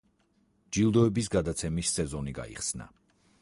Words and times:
ჯილდოების 0.77 1.29
გადაცემის 1.35 1.93
სეზონი 1.99 2.35
გაიხსნა. 2.41 2.89